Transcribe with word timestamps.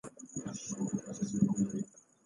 Ar 0.47 0.53
fi 0.57 0.67
făcut 0.75 1.07
acest 1.11 1.41
lucru 1.41 1.61
ieri. 1.73 1.87